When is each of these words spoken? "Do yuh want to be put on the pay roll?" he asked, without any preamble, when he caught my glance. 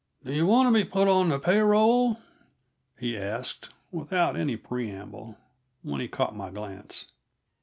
"Do 0.25 0.33
yuh 0.33 0.47
want 0.47 0.65
to 0.65 0.73
be 0.73 0.83
put 0.83 1.07
on 1.07 1.29
the 1.29 1.37
pay 1.37 1.59
roll?" 1.59 2.17
he 2.97 3.15
asked, 3.15 3.69
without 3.91 4.35
any 4.35 4.55
preamble, 4.57 5.37
when 5.83 6.01
he 6.01 6.07
caught 6.07 6.35
my 6.35 6.49
glance. 6.49 7.11